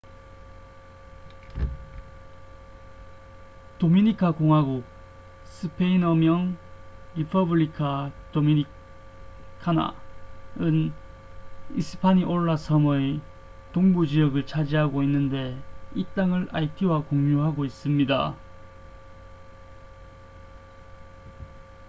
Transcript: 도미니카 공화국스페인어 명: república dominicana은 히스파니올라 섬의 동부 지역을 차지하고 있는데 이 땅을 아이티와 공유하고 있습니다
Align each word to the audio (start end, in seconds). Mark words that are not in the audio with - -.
도미니카 3.77 4.31
공화국스페인어 4.31 6.15
명: 6.15 6.57
república 7.15 8.11
dominicana은 8.31 8.71
히스파니올라 11.75 12.57
섬의 12.57 13.21
동부 13.73 14.07
지역을 14.07 14.47
차지하고 14.47 15.03
있는데 15.03 15.55
이 15.93 16.03
땅을 16.15 16.47
아이티와 16.51 17.01
공유하고 17.03 17.63
있습니다 17.65 18.35